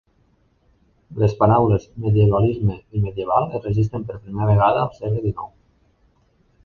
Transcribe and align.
Les 1.23 1.35
paraules 1.41 1.85
"medievalisme" 2.05 2.77
i 2.99 3.03
"medieval" 3.03 3.47
es 3.59 3.67
registren 3.69 4.09
per 4.09 4.19
primera 4.25 4.49
vegada 4.53 4.83
al 4.87 4.93
segle 5.01 5.23
XIX. 5.29 5.47